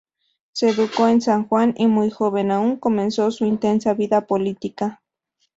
[0.51, 4.99] Se educó en San Juan, y muy joven aún, comenzó su intensa vida política.